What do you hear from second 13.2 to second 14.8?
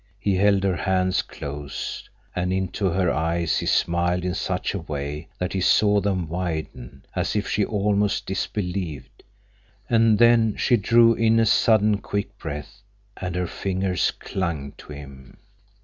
her fingers clung